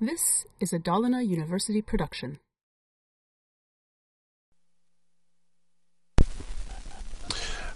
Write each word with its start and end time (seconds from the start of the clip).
This 0.00 0.46
is 0.58 0.72
a 0.72 0.78
Dalarna 0.78 1.22
University 1.22 1.82
production. 1.82 2.36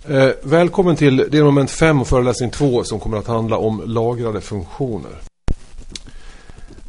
Eh, 0.09 0.31
välkommen 0.43 0.97
till 0.97 1.17
delmoment 1.17 1.71
5 1.71 2.01
och 2.01 2.09
föreläsning 2.09 2.51
2 2.51 2.85
som 2.85 3.01
kommer 3.01 3.17
att 3.17 3.27
handla 3.27 3.57
om 3.57 3.83
lagrade 3.87 4.41
funktioner. 4.41 5.21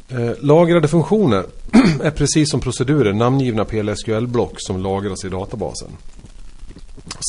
Eh, 0.09 0.31
lagrade 0.39 0.88
funktioner 0.88 1.45
är 2.04 2.11
precis 2.11 2.52
som 2.52 2.59
procedurer 2.59 3.13
namngivna 3.13 3.65
PLSQL-block 3.65 4.54
som 4.57 4.83
lagras 4.83 5.25
i 5.25 5.29
databasen. 5.29 5.91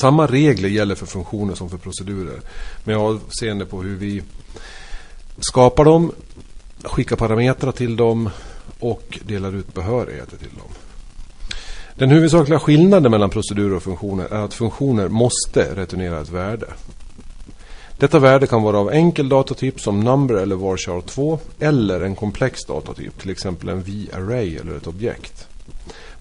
Samma 0.00 0.26
regler 0.26 0.68
gäller 0.68 0.94
för 0.94 1.06
funktioner 1.06 1.54
som 1.54 1.70
för 1.70 1.78
procedurer 1.78 2.40
med 2.84 2.96
avseende 2.96 3.66
på 3.66 3.82
hur 3.82 3.96
vi 3.96 4.22
skapar 5.38 5.84
dem, 5.84 6.12
skickar 6.86 7.16
parametrar 7.16 7.72
till 7.72 7.96
dem 7.96 8.30
och 8.80 9.18
delar 9.22 9.56
ut 9.56 9.74
behörigheter 9.74 10.36
till 10.36 10.54
dem. 10.58 10.68
Den 11.94 12.10
huvudsakliga 12.10 12.58
skillnaden 12.58 13.10
mellan 13.10 13.30
procedurer 13.30 13.76
och 13.76 13.82
funktioner 13.82 14.24
är 14.24 14.44
att 14.44 14.54
funktioner 14.54 15.08
måste 15.08 15.74
returnera 15.74 16.20
ett 16.20 16.30
värde. 16.30 16.66
Detta 17.98 18.18
värde 18.18 18.46
kan 18.46 18.62
vara 18.62 18.78
av 18.78 18.90
enkel 18.90 19.28
datatyp 19.28 19.80
som 19.80 20.00
number 20.00 20.34
eller 20.34 20.56
varchar 20.56 21.00
2 21.00 21.38
eller 21.58 22.00
en 22.00 22.14
komplex 22.14 22.64
datatyp, 22.64 23.20
till 23.20 23.30
exempel 23.30 23.68
en 23.68 23.82
v-array 23.82 24.56
eller 24.56 24.76
ett 24.76 24.86
objekt. 24.86 25.48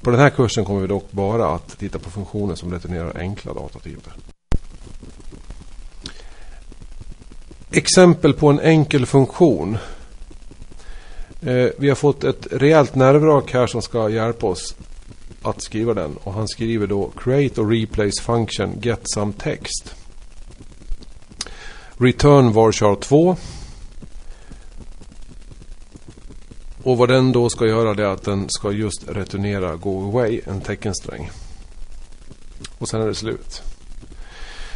På 0.02 0.12
den 0.12 0.20
här 0.20 0.30
kursen 0.30 0.66
kommer 0.66 0.82
vi 0.82 0.88
dock 0.88 1.12
bara 1.12 1.48
att 1.48 1.80
titta 1.80 2.00
på 2.00 2.10
funktioner 2.10 2.56
som 2.56 2.74
returnerar 2.74 3.18
enkla 3.18 3.54
datatyper. 3.54 4.14
Exempel 7.72 8.34
på 8.34 8.50
en 8.50 8.60
enkel 8.60 9.06
funktion. 9.06 9.78
Eh, 11.46 11.70
vi 11.78 11.90
har 11.90 11.96
fått 11.96 12.24
ett 12.24 12.48
rejält 12.52 12.96
nervrak 12.96 13.54
här 13.54 13.68
som 13.68 13.82
ska 13.82 14.10
hjälpa 14.10 14.48
oss 14.48 14.76
att 15.42 15.62
skriva 15.64 15.94
den. 15.94 16.18
Och 16.24 16.34
han 16.34 16.48
skriver 16.48 16.88
då 16.88 17.12
create 17.18 17.62
och 17.62 17.70
replace 17.70 18.22
function 18.22 18.80
get 18.82 19.02
some 19.04 19.34
text. 19.34 19.96
Return 21.98 22.54
varchar 22.54 22.96
2. 22.96 23.38
Och 26.84 26.98
vad 26.98 27.10
den 27.10 27.32
då 27.32 27.50
ska 27.50 27.68
göra 27.68 27.94
det 27.94 28.04
är 28.04 28.10
att 28.10 28.24
den 28.24 28.50
ska 28.50 28.72
just 28.72 29.10
returnera 29.10 29.76
go 29.76 30.08
away, 30.10 30.42
en 30.46 30.62
teckensträng. 30.62 31.30
Och 32.78 32.90
sen 32.90 33.02
är 33.02 33.08
det 33.08 33.16
slut. 33.16 33.62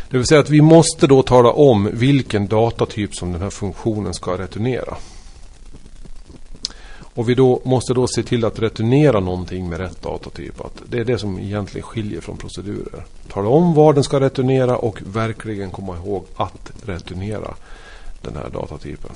Det 0.09 0.17
vill 0.17 0.27
säga 0.27 0.41
att 0.41 0.49
vi 0.49 0.61
måste 0.61 1.07
då 1.07 1.23
tala 1.23 1.51
om 1.51 1.89
vilken 1.93 2.47
datatyp 2.47 3.15
som 3.15 3.31
den 3.31 3.41
här 3.41 3.49
funktionen 3.49 4.13
ska 4.13 4.37
returnera. 4.37 4.97
Och 7.13 7.29
vi 7.29 7.35
då 7.35 7.61
måste 7.63 7.93
då 7.93 8.07
se 8.07 8.23
till 8.23 8.45
att 8.45 8.59
returnera 8.59 9.19
någonting 9.19 9.69
med 9.69 9.79
rätt 9.79 10.01
datatyp. 10.01 10.65
Att 10.65 10.81
det 10.89 10.99
är 10.99 11.05
det 11.05 11.17
som 11.17 11.39
egentligen 11.39 11.87
skiljer 11.87 12.21
från 12.21 12.37
procedurer. 12.37 13.05
Tala 13.27 13.49
om 13.49 13.73
var 13.73 13.93
den 13.93 14.03
ska 14.03 14.19
returnera 14.19 14.77
och 14.77 15.01
verkligen 15.05 15.71
komma 15.71 15.97
ihåg 15.97 16.25
att 16.35 16.71
returnera 16.85 17.53
den 18.21 18.35
här 18.35 18.49
datatypen. 18.49 19.11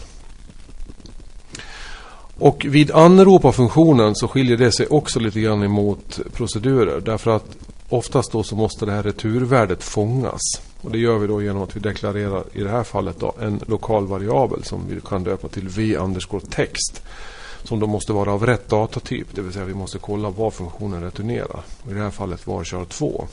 Och 2.39 2.65
vid 2.69 2.91
anrop 2.91 3.45
av 3.45 3.51
funktionen 3.51 4.15
så 4.15 4.27
skiljer 4.27 4.57
det 4.57 4.71
sig 4.71 4.87
också 4.87 5.19
lite 5.19 5.41
grann 5.41 5.63
emot 5.63 6.19
procedurer. 6.33 7.01
Därför 7.01 7.35
att 7.35 7.57
oftast 7.89 8.31
då 8.31 8.43
så 8.43 8.55
måste 8.55 8.85
det 8.85 8.91
här 8.91 9.03
returvärdet 9.03 9.83
fångas. 9.83 10.41
Och 10.81 10.91
det 10.91 10.97
gör 10.97 11.17
vi 11.17 11.27
då 11.27 11.41
genom 11.41 11.61
att 11.61 11.75
vi 11.75 11.79
deklarerar 11.79 12.43
i 12.53 12.63
det 12.63 12.69
här 12.69 12.83
fallet 12.83 13.19
då 13.19 13.33
en 13.41 13.59
lokal 13.67 14.07
variabel 14.07 14.63
som 14.63 14.81
vi 14.89 15.01
kan 15.01 15.23
döpa 15.23 15.47
till 15.47 15.69
v 15.69 15.97
text 16.49 17.01
som 17.63 17.79
då 17.79 17.87
måste 17.87 18.13
vara 18.13 18.31
av 18.31 18.45
rätt 18.45 18.69
datatyp. 18.69 19.27
Det 19.31 19.41
vill 19.41 19.53
säga 19.53 19.65
vi 19.65 19.73
måste 19.73 19.97
kolla 19.97 20.29
vad 20.29 20.53
funktionen 20.53 21.03
returnerar. 21.03 21.63
I 21.89 21.93
det 21.93 21.99
här 21.99 22.09
fallet 22.09 22.47
var 22.47 22.63
kör 22.63 22.85
2. 22.85 23.27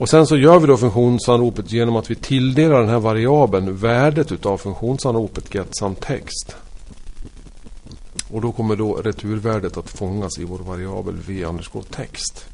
Och 0.00 0.08
sen 0.08 0.26
så 0.26 0.36
gör 0.36 0.58
vi 0.58 0.66
då 0.66 0.76
funktionsanropet 0.76 1.72
genom 1.72 1.96
att 1.96 2.10
vi 2.10 2.14
tilldelar 2.14 2.80
den 2.80 2.88
här 2.88 2.98
variabeln 2.98 3.76
värdet 3.76 4.32
utav 4.32 4.58
funktionsanropet 4.58 5.54
get 5.54 5.76
samt 5.76 6.00
text. 6.00 6.56
Och 8.30 8.40
då 8.40 8.52
kommer 8.52 8.76
då 8.76 8.94
returvärdet 8.94 9.76
att 9.76 9.90
fångas 9.90 10.38
i 10.38 10.44
vår 10.44 10.58
variabel 10.58 11.16
v 11.26 11.46
text. 11.90 12.46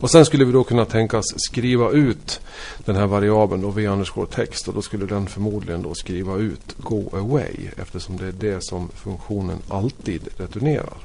Och 0.00 0.10
sen 0.10 0.24
skulle 0.24 0.44
vi 0.44 0.52
då 0.52 0.64
kunna 0.64 0.84
tänkas 0.84 1.24
skriva 1.36 1.90
ut 1.90 2.40
den 2.84 2.96
här 2.96 3.06
variabeln 3.06 3.62
då 3.62 3.70
v 3.70 4.04
text 4.30 4.68
och 4.68 4.74
då 4.74 4.82
skulle 4.82 5.06
den 5.06 5.26
förmodligen 5.26 5.82
då 5.82 5.94
skriva 5.94 6.36
ut 6.36 6.74
go 6.78 7.10
away 7.12 7.54
eftersom 7.76 8.16
det 8.16 8.26
är 8.26 8.32
det 8.32 8.64
som 8.64 8.88
funktionen 8.94 9.58
alltid 9.68 10.28
returnerar. 10.36 10.98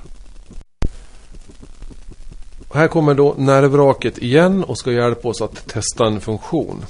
Och 2.70 2.76
här 2.76 2.88
kommer 2.88 3.14
då 3.14 3.36
nervraket 3.38 4.18
igen 4.18 4.64
och 4.64 4.78
ska 4.78 4.92
hjälpa 4.92 5.28
oss 5.28 5.42
att 5.42 5.68
testa 5.68 6.06
en 6.06 6.22
funktion. 6.22 6.86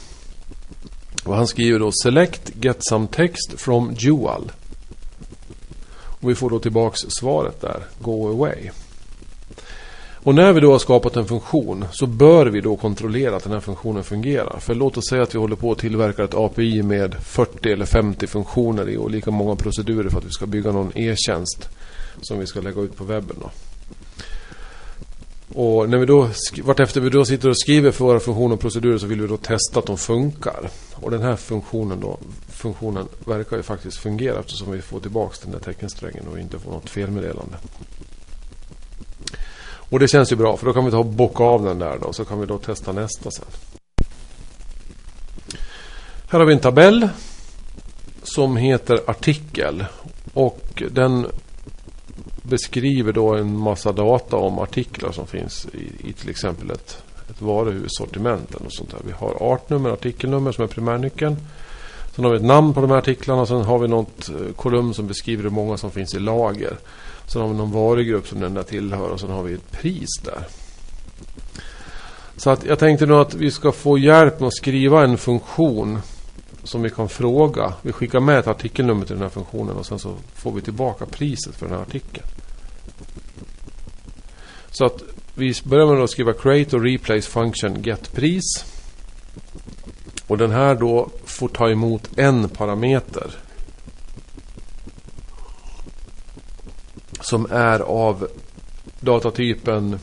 Och 1.23 1.35
han 1.35 1.47
skriver 1.47 1.79
då 1.79 1.91
select 2.03 2.51
get 2.61 2.77
some 2.79 3.07
text 3.07 3.53
from 3.57 3.93
dual. 3.93 4.51
Och 6.21 6.29
vi 6.29 6.35
får 6.35 6.49
då 6.49 6.59
tillbaks 6.59 6.99
svaret 6.99 7.61
där, 7.61 7.83
go 8.01 8.27
away. 8.27 8.69
Och 10.23 10.35
när 10.35 10.53
vi 10.53 10.59
då 10.59 10.71
har 10.71 10.79
skapat 10.79 11.15
en 11.15 11.25
funktion 11.25 11.85
så 11.91 12.07
bör 12.07 12.45
vi 12.45 12.61
då 12.61 12.75
kontrollera 12.75 13.35
att 13.35 13.43
den 13.43 13.53
här 13.53 13.59
funktionen 13.59 14.03
fungerar. 14.03 14.59
För 14.59 14.75
låt 14.75 14.97
oss 14.97 15.09
säga 15.09 15.23
att 15.23 15.35
vi 15.35 15.39
håller 15.39 15.55
på 15.55 15.71
att 15.71 15.77
tillverka 15.77 16.23
ett 16.23 16.33
API 16.33 16.83
med 16.83 17.15
40 17.15 17.71
eller 17.71 17.85
50 17.85 18.27
funktioner 18.27 18.89
i 18.89 18.97
och 18.97 19.11
lika 19.11 19.31
många 19.31 19.55
procedurer 19.55 20.09
för 20.09 20.17
att 20.17 20.25
vi 20.25 20.31
ska 20.31 20.45
bygga 20.45 20.71
någon 20.71 20.91
e-tjänst 20.95 21.69
som 22.21 22.39
vi 22.39 22.47
ska 22.47 22.61
lägga 22.61 22.81
ut 22.81 22.95
på 22.95 23.03
webben. 23.03 23.35
Då. 23.39 23.49
Och 25.53 25.89
när 25.89 25.97
vi 25.97 26.05
då, 26.05 26.29
vartefter 26.63 27.01
vi 27.01 27.09
då 27.09 27.25
sitter 27.25 27.49
och 27.49 27.59
skriver 27.59 27.91
för 27.91 28.05
våra 28.05 28.19
funktioner 28.19 28.53
och 28.53 28.59
procedurer 28.59 28.97
så 28.97 29.07
vill 29.07 29.21
vi 29.21 29.27
då 29.27 29.37
testa 29.37 29.79
att 29.79 29.85
de 29.85 29.97
funkar. 29.97 30.69
Och 30.93 31.11
den 31.11 31.21
här 31.21 31.35
funktionen 31.35 31.99
då, 31.99 32.19
funktionen 32.49 33.07
verkar 33.25 33.57
ju 33.57 33.63
faktiskt 33.63 33.97
fungera 33.97 34.39
eftersom 34.39 34.71
vi 34.71 34.81
får 34.81 34.99
tillbaka 34.99 35.35
den 35.43 35.51
där 35.51 35.59
teckensträngen 35.59 36.27
och 36.31 36.39
inte 36.39 36.59
får 36.59 36.71
något 36.71 36.89
felmeddelande. 36.89 37.57
Och 39.89 39.99
det 39.99 40.07
känns 40.07 40.31
ju 40.31 40.35
bra 40.35 40.57
för 40.57 40.65
då 40.65 40.73
kan 40.73 40.85
vi 40.85 40.91
ta 40.91 40.97
och 40.97 41.05
bocka 41.05 41.43
av 41.43 41.63
den 41.63 41.79
där 41.79 41.97
då. 42.01 42.13
Så 42.13 42.25
kan 42.25 42.39
vi 42.39 42.45
då 42.45 42.57
testa 42.57 42.91
nästa 42.91 43.31
sen. 43.31 43.45
Här 46.29 46.39
har 46.39 46.45
vi 46.45 46.53
en 46.53 46.59
tabell. 46.59 47.09
Som 48.23 48.57
heter 48.57 49.01
artikel. 49.07 49.85
Och 50.33 50.83
den 50.91 51.27
beskriver 52.41 53.13
då 53.13 53.35
en 53.35 53.57
massa 53.57 53.91
data 53.91 54.35
om 54.35 54.59
artiklar 54.59 55.11
som 55.11 55.27
finns 55.27 55.67
i, 55.73 56.09
i 56.09 56.13
till 56.13 56.29
exempel 56.29 56.71
ett, 56.71 57.03
ett 57.29 57.41
varuhus, 57.41 57.91
sortimenten 57.91 58.61
och 58.65 58.73
sånt 58.73 58.91
där. 58.91 58.99
Vi 59.05 59.11
har 59.11 59.53
artnummer, 59.53 59.89
artikelnummer 59.89 60.51
som 60.51 60.63
är 60.63 60.67
primärnyckeln. 60.67 61.37
Sen 62.15 62.25
har 62.25 62.31
vi 62.31 62.37
ett 62.37 62.45
namn 62.45 62.73
på 62.73 62.81
de 62.81 62.89
här 62.89 62.97
artiklarna. 62.97 63.45
Sen 63.45 63.61
har 63.61 63.79
vi 63.79 63.87
något 63.87 64.29
eh, 64.29 64.53
kolumn 64.55 64.93
som 64.93 65.07
beskriver 65.07 65.43
hur 65.43 65.49
många 65.49 65.77
som 65.77 65.91
finns 65.91 66.13
i 66.13 66.19
lager. 66.19 66.77
Sen 67.27 67.41
har 67.41 67.49
vi 67.49 67.55
någon 67.55 67.71
varugrupp 67.71 68.27
som 68.27 68.39
den 68.39 68.53
där 68.53 68.63
tillhör 68.63 69.09
och 69.09 69.19
sen 69.19 69.29
har 69.29 69.43
vi 69.43 69.53
ett 69.53 69.71
pris 69.71 70.09
där. 70.23 70.47
Så 72.37 72.49
att 72.49 72.65
jag 72.65 72.79
tänkte 72.79 73.05
nu 73.05 73.13
att 73.13 73.33
vi 73.33 73.51
ska 73.51 73.71
få 73.71 73.97
hjälp 73.97 74.39
med 74.39 74.47
att 74.47 74.55
skriva 74.55 75.03
en 75.03 75.17
funktion 75.17 75.99
som 76.63 76.81
vi 76.81 76.89
kan 76.89 77.09
fråga. 77.09 77.73
Vi 77.81 77.91
skickar 77.91 78.19
med 78.19 78.39
ett 78.39 78.47
artikelnummer 78.47 79.05
till 79.05 79.15
den 79.15 79.23
här 79.23 79.29
funktionen 79.29 79.77
och 79.77 79.85
sen 79.85 79.99
så 79.99 80.15
får 80.35 80.51
vi 80.51 80.61
tillbaka 80.61 81.05
priset 81.05 81.55
för 81.55 81.65
den 81.65 81.75
här 81.75 81.81
artikeln. 81.81 82.25
Så 84.71 84.85
att 84.85 85.03
vi 85.35 85.53
börjar 85.63 85.93
med 85.93 86.03
att 86.03 86.09
skriva 86.09 86.33
create 86.33 86.75
och 86.75 86.83
replace 86.83 87.29
function 87.29 87.83
getPris. 87.83 88.65
Och 90.29 90.37
den 90.37 90.51
här 90.51 90.75
då 90.75 91.09
får 91.25 91.47
ta 91.47 91.69
emot 91.69 92.09
en 92.15 92.49
parameter 92.49 93.31
som 97.21 97.47
är 97.51 97.79
av 97.79 98.27
datatypen 98.99 99.99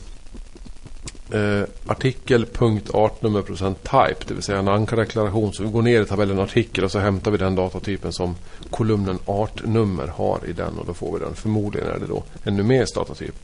eh, 1.31 1.61
artikel.artnummer.type. 1.85 4.25
det 4.27 4.33
vill 4.33 4.43
säga 4.43 4.59
en 4.59 4.67
ankardeklaration. 4.67 5.53
Så 5.53 5.63
vi 5.63 5.69
går 5.69 5.81
ner 5.81 6.01
i 6.01 6.05
tabellen 6.05 6.39
artikel 6.39 6.83
och 6.83 6.91
så 6.91 6.99
hämtar 6.99 7.31
vi 7.31 7.37
den 7.37 7.55
datatypen 7.55 8.13
som 8.13 8.35
kolumnen 8.69 9.19
artnummer 9.25 10.07
har 10.07 10.39
i 10.47 10.53
den 10.53 10.77
och 10.77 10.85
då 10.85 10.93
får 10.93 11.13
vi 11.13 11.19
den. 11.25 11.35
Förmodligen 11.35 11.87
är 11.87 11.99
det 11.99 12.07
då 12.07 12.23
en 12.43 12.55
numerisk 12.55 12.95
datatyp. 12.95 13.35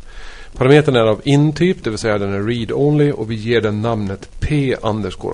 Parametern 0.54 0.96
är 0.96 1.08
av 1.08 1.22
in-typ, 1.24 1.84
det 1.84 1.90
vill 1.90 2.00
säga 2.00 2.18
den 2.18 2.34
är 2.34 2.42
read-only 2.42 3.12
och 3.12 3.32
vi 3.32 3.36
ger 3.36 3.62
den 3.62 3.82
namnet 3.82 4.30
p 4.40 4.76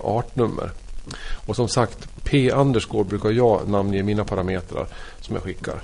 artnummer. 0.03 0.71
Och 1.17 1.55
som 1.55 1.67
sagt, 1.67 2.09
p 2.23 2.51
underscore 2.51 3.03
brukar 3.03 3.29
jag 3.29 3.69
namnge 3.69 4.03
mina 4.03 4.23
parametrar 4.23 4.87
som 5.21 5.35
jag 5.35 5.43
skickar. 5.43 5.81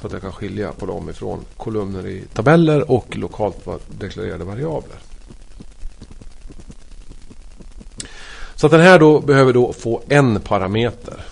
Så 0.00 0.06
att 0.06 0.12
jag 0.12 0.22
kan 0.22 0.32
skilja 0.32 0.72
på 0.72 0.86
dem 0.86 1.10
ifrån 1.10 1.44
kolumner 1.56 2.06
i 2.06 2.24
tabeller 2.34 2.90
och 2.90 3.16
lokalt 3.16 3.68
deklarerade 3.88 4.44
variabler. 4.44 4.98
Så 8.54 8.66
att 8.66 8.72
den 8.72 8.80
här 8.80 8.98
då 8.98 9.20
behöver 9.20 9.52
då 9.52 9.72
få 9.72 10.02
en 10.08 10.40
parameter. 10.40 11.24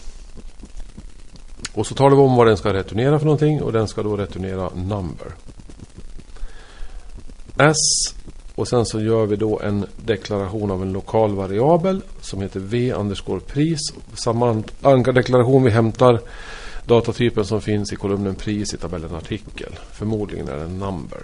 Och 1.75 1.87
så 1.87 1.94
talar 1.94 2.17
vi 2.17 2.22
om 2.22 2.37
vad 2.37 2.46
den 2.46 2.56
ska 2.56 2.72
returnera 2.72 3.19
för 3.19 3.26
någonting 3.26 3.62
och 3.62 3.72
den 3.72 3.88
ska 3.88 4.02
då 4.02 4.17
returnera 4.17 4.70
number. 4.75 5.34
S 7.58 8.14
och 8.61 8.69
sen 8.69 8.87
så 8.87 9.01
gör 9.01 9.27
vi 9.27 9.37
då 9.37 9.61
en 9.61 9.87
deklaration 9.97 10.71
av 10.71 10.83
en 10.83 10.93
lokal 10.93 11.35
variabel 11.35 12.03
som 12.21 12.41
heter 12.41 12.61
v 12.61 12.95
pris. 13.47 13.81
Samma 14.15 14.62
deklaration 15.15 15.62
vi 15.62 15.71
hämtar 15.71 16.21
datatypen 16.87 17.45
som 17.45 17.61
finns 17.61 17.93
i 17.93 17.97
kolumnen 17.97 18.35
pris 18.35 18.75
i 18.75 18.77
tabellen 18.77 19.15
artikel. 19.15 19.73
Förmodligen 19.93 20.49
är 20.49 20.57
det 20.57 20.65
en 20.65 20.79
number. 20.79 21.21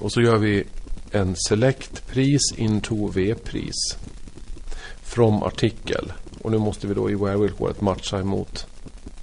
Och 0.00 0.12
så 0.12 0.20
gör 0.20 0.36
vi 0.36 0.64
en 1.10 1.36
select 1.36 2.06
pris 2.06 2.52
into 2.56 3.06
v-pris. 3.06 3.96
From 5.02 5.42
artikel. 5.42 6.12
Och 6.42 6.50
nu 6.50 6.58
måste 6.58 6.86
vi 6.86 6.94
då 6.94 7.10
i 7.10 7.14
where-villkoret 7.14 7.80
matcha 7.80 8.20
emot 8.20 8.66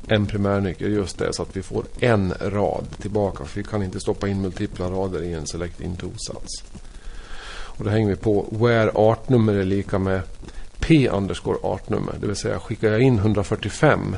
en 0.08 0.26
primärnyckel. 0.26 0.92
Just 0.92 1.18
det, 1.18 1.34
så 1.34 1.42
att 1.42 1.58
vi 1.58 1.62
får 1.62 1.86
en 2.00 2.34
rad 2.42 2.86
tillbaka. 3.02 3.46
För 3.46 3.60
vi 3.60 3.64
kan 3.64 3.84
inte 3.84 4.00
stoppa 4.00 4.28
in 4.28 4.42
multipla 4.42 4.90
rader 4.90 5.24
i 5.24 5.34
en 5.34 5.48
select 5.48 5.82
into-sats. 5.82 6.64
Och 7.78 7.84
då 7.84 7.90
hänger 7.90 8.10
vi 8.10 8.16
på 8.16 8.46
where 8.50 8.92
artnummer 8.96 9.54
är 9.54 9.66
lika 9.66 10.00
med 10.00 10.22
p 10.80 11.10
underscore 11.10 11.58
artnummer. 11.64 12.16
Det 12.20 12.28
vill 12.28 12.36
säga 12.36 12.60
skickar 12.60 12.92
jag 12.92 13.02
in 13.02 13.18
145 13.18 14.16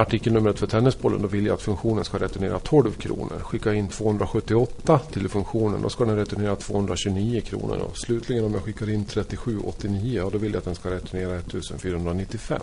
artikelnumret 0.00 0.58
för 0.58 0.66
tennisbollen, 0.66 1.22
då 1.22 1.28
vill 1.28 1.46
jag 1.46 1.54
att 1.54 1.62
funktionen 1.62 2.04
ska 2.04 2.18
returnera 2.18 2.58
12 2.58 2.92
kronor. 2.92 3.38
Skickar 3.42 3.70
jag 3.70 3.78
in 3.78 3.88
278 3.88 4.98
till 4.98 5.28
funktionen, 5.28 5.82
då 5.82 5.88
ska 5.88 6.04
den 6.04 6.16
returnera 6.16 6.56
229 6.56 7.40
kronor. 7.40 7.76
Och 7.76 7.98
slutligen 7.98 8.44
om 8.44 8.54
jag 8.54 8.62
skickar 8.62 8.90
in 8.90 9.04
3789, 9.04 10.30
då 10.32 10.38
vill 10.38 10.52
jag 10.52 10.58
att 10.58 10.64
den 10.64 10.74
ska 10.74 10.90
returnera 10.90 11.36
1495. 11.36 12.60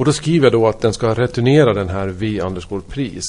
Och 0.00 0.06
då 0.06 0.12
skriver 0.12 0.46
jag 0.46 0.52
då 0.52 0.68
att 0.68 0.80
den 0.80 0.92
ska 0.92 1.14
returnera 1.14 1.74
den 1.74 1.88
här 1.88 2.08
v 2.08 2.40
underscore 2.40 2.80
pris. 2.80 3.24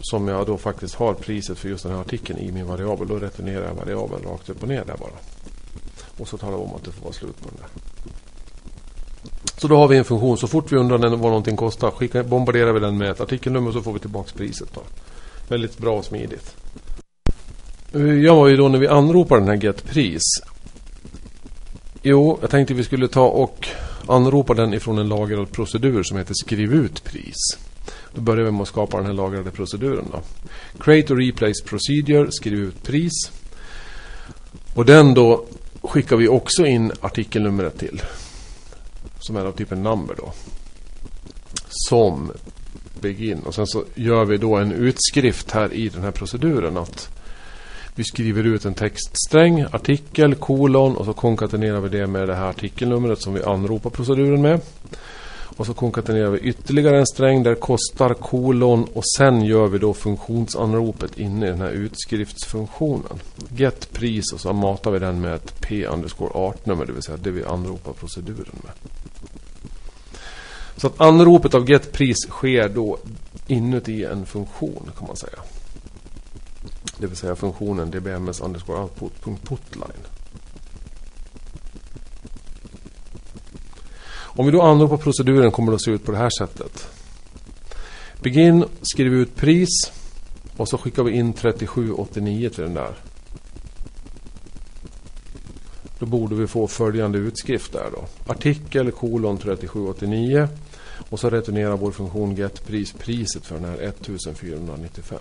Som 0.00 0.28
jag 0.28 0.46
då 0.46 0.56
faktiskt 0.56 0.94
har 0.94 1.14
priset 1.14 1.58
för 1.58 1.68
just 1.68 1.82
den 1.82 1.92
här 1.92 2.00
artikeln 2.00 2.38
i 2.38 2.52
min 2.52 2.66
variabel. 2.66 3.08
Då 3.08 3.16
returnerar 3.16 3.64
jag 3.66 3.74
variabeln 3.74 4.24
rakt 4.24 4.48
upp 4.48 4.62
och 4.62 4.68
ner 4.68 4.84
där 4.84 4.96
bara. 4.96 5.10
Och 6.18 6.28
så 6.28 6.36
talar 6.36 6.52
jag 6.52 6.62
om 6.62 6.74
att 6.74 6.84
det 6.84 6.92
får 6.92 7.02
vara 7.04 7.12
slut 7.12 7.40
på 7.42 7.48
den 7.48 7.58
där. 7.58 7.68
Så 9.56 9.68
då 9.68 9.76
har 9.76 9.88
vi 9.88 9.96
en 9.96 10.04
funktion. 10.04 10.38
Så 10.38 10.48
fort 10.48 10.72
vi 10.72 10.76
undrar 10.76 10.98
vad 10.98 11.20
någonting 11.20 11.56
kostar 11.56 11.90
skicka, 11.90 12.22
bombarderar 12.22 12.72
vi 12.72 12.80
den 12.80 12.98
med 12.98 13.10
ett 13.10 13.20
artikelnummer 13.20 13.72
så 13.72 13.82
får 13.82 13.92
vi 13.92 13.98
tillbaka 13.98 14.30
priset. 14.36 14.68
Då. 14.74 14.80
Väldigt 15.48 15.78
bra 15.78 15.98
och 15.98 16.04
smidigt. 16.04 16.56
Eh, 17.92 18.14
jag 18.14 18.36
var 18.36 18.48
ju 18.48 18.56
då 18.56 18.68
när 18.68 18.78
vi 18.78 18.88
anropar 18.88 19.38
den 19.38 19.48
här 19.48 19.64
getpris. 19.64 20.22
Jo, 22.02 22.38
jag 22.40 22.50
tänkte 22.50 22.74
vi 22.74 22.84
skulle 22.84 23.08
ta 23.08 23.26
och 23.28 23.68
anropa 24.08 24.54
den 24.54 24.74
ifrån 24.74 24.98
en 24.98 25.08
lagrad 25.08 25.52
procedur 25.52 26.02
som 26.02 26.18
heter 26.18 26.34
skriv 26.34 26.74
ut 26.74 27.04
pris. 27.04 27.36
Då 28.14 28.20
börjar 28.20 28.44
vi 28.44 28.50
med 28.50 28.62
att 28.62 28.68
skapa 28.68 28.96
den 28.96 29.06
här 29.06 29.12
lagrade 29.12 29.50
proceduren. 29.50 30.04
Då. 30.12 30.22
Create 30.78 31.12
och 31.12 31.18
replace 31.18 31.64
procedure, 31.64 32.32
skriv 32.32 32.58
ut 32.58 32.82
pris. 32.82 33.32
Och 34.74 34.84
den 34.84 35.14
då 35.14 35.44
skickar 35.82 36.16
vi 36.16 36.28
också 36.28 36.66
in 36.66 36.92
artikelnumret 37.00 37.78
till. 37.78 38.02
Som 39.20 39.36
är 39.36 39.44
av 39.44 39.52
typen 39.52 39.82
number 39.82 40.14
då. 40.14 40.32
Som 41.68 42.32
begin. 43.00 43.38
Och 43.38 43.54
sen 43.54 43.66
så 43.66 43.84
gör 43.94 44.24
vi 44.24 44.36
då 44.36 44.56
en 44.56 44.72
utskrift 44.72 45.50
här 45.50 45.72
i 45.72 45.88
den 45.88 46.02
här 46.02 46.10
proceduren. 46.10 46.76
att 46.76 47.17
vi 47.98 48.04
skriver 48.04 48.44
ut 48.44 48.64
en 48.64 48.74
textsträng, 48.74 49.64
artikel, 49.72 50.34
kolon 50.34 50.96
och 50.96 51.04
så 51.04 51.12
konkatenerar 51.12 51.80
vi 51.80 51.88
det 51.88 52.06
med 52.06 52.28
det 52.28 52.34
här 52.34 52.48
artikelnumret 52.48 53.22
som 53.22 53.34
vi 53.34 53.42
anropar 53.42 53.90
proceduren 53.90 54.42
med. 54.42 54.60
Och 55.56 55.66
så 55.66 55.74
konkatenerar 55.74 56.30
vi 56.30 56.38
ytterligare 56.38 56.98
en 56.98 57.06
sträng 57.06 57.42
där 57.42 57.54
kostar 57.54 58.14
kolon 58.14 58.84
och 58.84 59.02
sen 59.16 59.44
gör 59.44 59.66
vi 59.66 59.78
då 59.78 59.94
funktionsanropet 59.94 61.18
inne 61.18 61.46
i 61.46 61.50
den 61.50 61.60
här 61.60 61.70
utskriftsfunktionen. 61.70 63.18
Get 63.56 63.92
pris 63.92 64.32
och 64.32 64.40
så 64.40 64.52
matar 64.52 64.90
vi 64.90 64.98
den 64.98 65.20
med 65.20 65.34
ett 65.34 65.60
p 65.60 65.86
underscore 65.86 66.30
artnummer, 66.34 66.86
det 66.86 66.92
vill 66.92 67.02
säga 67.02 67.18
det 67.22 67.30
vi 67.30 67.44
anropar 67.44 67.92
proceduren 67.92 68.56
med. 68.62 68.72
Så 70.76 70.86
att 70.86 71.00
anropet 71.00 71.54
av 71.54 71.70
get 71.70 71.92
pris 71.92 72.16
sker 72.28 72.68
då 72.68 72.98
inuti 73.46 74.04
en 74.04 74.26
funktion 74.26 74.90
kan 74.98 75.06
man 75.06 75.16
säga. 75.16 75.38
Det 76.98 77.06
vill 77.06 77.16
säga 77.16 77.36
funktionen 77.36 77.90
dbms 77.90 78.40
underscore 78.40 78.80
output.putline. 78.80 80.06
Om 84.38 84.46
vi 84.46 84.52
då 84.52 84.62
anropar 84.62 84.96
proceduren 84.96 85.50
kommer 85.50 85.72
det 85.72 85.74
att 85.74 85.84
se 85.84 85.90
ut 85.90 86.04
på 86.04 86.12
det 86.12 86.18
här 86.18 86.30
sättet. 86.38 86.88
Begin 88.22 88.64
skriver 88.82 89.16
ut 89.16 89.36
pris 89.36 89.92
och 90.56 90.68
så 90.68 90.78
skickar 90.78 91.02
vi 91.02 91.12
in 91.12 91.32
3789 91.32 92.48
till 92.48 92.64
den 92.64 92.74
där. 92.74 92.94
Då 95.98 96.06
borde 96.06 96.34
vi 96.34 96.46
få 96.46 96.66
följande 96.66 97.18
utskrift 97.18 97.72
där 97.72 97.90
då. 97.92 98.32
Artikel 98.32 98.90
kolon 98.90 99.38
3789 99.38 100.48
och 101.10 101.20
så 101.20 101.30
returnerar 101.30 101.76
vår 101.76 101.90
funktion 101.90 102.34
getPris 102.36 102.92
priset 102.92 103.46
för 103.46 103.54
den 103.54 103.64
här 103.64 103.78
1495. 103.78 105.18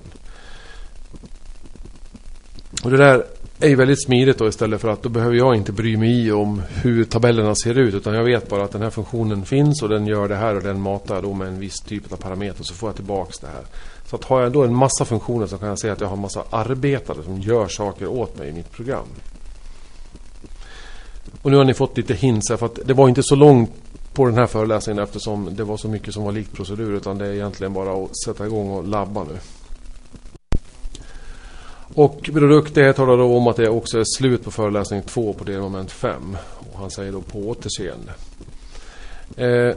Och 2.88 2.92
det 2.92 2.98
där 2.98 3.24
är 3.60 3.68
ju 3.68 3.76
väldigt 3.76 4.04
smidigt 4.04 4.38
då 4.38 4.48
istället 4.48 4.82
för 4.82 4.88
att 4.88 5.04
då 5.04 5.10
behöver 5.10 5.36
jag 5.36 5.56
inte 5.56 5.72
bry 5.72 5.98
mig 5.98 6.32
om 6.32 6.62
hur 6.70 7.04
tabellerna 7.04 7.56
ser 7.56 7.78
ut 7.78 7.94
utan 7.94 8.14
jag 8.14 8.24
vet 8.24 8.50
bara 8.50 8.64
att 8.64 8.72
den 8.72 8.82
här 8.82 8.90
funktionen 8.90 9.46
finns 9.46 9.84
och 9.84 9.90
den 9.90 10.08
gör 10.08 10.28
det 10.28 10.36
här 10.36 10.56
och 10.56 10.64
den 10.64 10.82
matar 10.82 11.22
då 11.22 11.34
med 11.34 11.48
en 11.48 11.60
viss 11.60 11.80
typ 11.80 12.14
av 12.14 12.18
parameter 12.18 12.64
så 12.64 12.74
får 12.74 12.90
jag 12.90 12.96
tillbaks 12.96 13.40
det 13.40 13.48
här. 13.48 13.64
Så 14.06 14.16
att 14.16 14.24
har 14.24 14.42
jag 14.42 14.52
då 14.52 14.64
en 14.64 14.76
massa 14.76 15.06
funktioner 15.06 15.48
så 15.48 15.58
kan 15.58 15.68
jag 15.70 15.80
säga 15.80 15.94
att 15.94 16.02
jag 16.02 16.08
har 16.08 16.16
en 16.16 16.22
massa 16.22 16.44
arbetare 16.50 17.24
som 17.24 17.42
gör 17.42 17.68
saker 17.68 18.08
åt 18.08 18.38
mig 18.38 18.50
i 18.50 18.54
mitt 18.54 18.72
program. 18.72 19.08
Och 21.42 21.52
nu 21.52 21.58
har 21.58 21.66
ni 21.66 21.74
fått 21.74 21.98
lite 21.98 22.14
hints 22.14 22.50
här 22.50 22.58
för 22.58 22.66
att 22.66 22.80
det 22.86 22.94
var 22.94 23.10
inte 23.10 23.24
så 23.24 23.36
långt 23.36 23.72
på 24.14 24.26
den 24.26 24.36
här 24.36 24.48
föreläsningen 24.48 25.04
eftersom 25.04 25.56
det 25.56 25.64
var 25.64 25.78
så 25.78 25.88
mycket 25.88 26.14
som 26.14 26.24
var 26.24 26.32
likt 26.32 26.54
procedur 26.54 26.94
utan 26.94 27.18
det 27.18 27.28
är 27.28 27.34
egentligen 27.34 27.74
bara 27.74 28.04
att 28.04 28.18
sätta 28.26 28.46
igång 28.46 28.70
och 28.70 28.88
labba 28.88 29.24
nu. 29.24 29.38
Och 31.98 32.30
Bror 32.34 32.68
det 32.74 32.94
talar 32.94 33.18
då 33.18 33.38
om 33.38 33.48
att 33.48 33.56
det 33.56 33.70
också 33.70 34.00
är 34.00 34.04
slut 34.18 34.44
på 34.44 34.52
föreläsning 34.52 35.02
2 35.02 35.34
på 35.34 35.44
delmoment 35.44 35.92
5. 35.92 36.38
Och 36.74 36.80
han 36.80 36.92
säger 36.92 37.12
då 37.12 37.22
på 37.22 37.40
återseende. 37.40 38.14
Eh, 39.38 39.76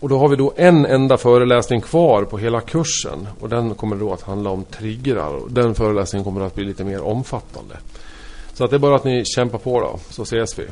och 0.00 0.08
då 0.08 0.18
har 0.18 0.28
vi 0.28 0.36
då 0.36 0.52
en 0.56 0.86
enda 0.86 1.16
föreläsning 1.16 1.80
kvar 1.80 2.24
på 2.24 2.38
hela 2.38 2.60
kursen. 2.60 3.28
Och 3.40 3.48
den 3.48 3.74
kommer 3.74 3.96
då 3.96 4.12
att 4.12 4.22
handla 4.22 4.50
om 4.50 4.64
triggrar. 4.64 5.40
Den 5.48 5.74
föreläsningen 5.74 6.24
kommer 6.24 6.40
att 6.40 6.54
bli 6.54 6.64
lite 6.64 6.84
mer 6.84 7.02
omfattande. 7.02 7.76
Så 8.54 8.64
att 8.64 8.70
det 8.70 8.76
är 8.76 8.80
bara 8.80 8.96
att 8.96 9.04
ni 9.04 9.24
kämpar 9.24 9.58
på 9.58 9.80
då, 9.80 9.98
så 10.10 10.22
ses 10.22 10.58
vi. 10.58 10.64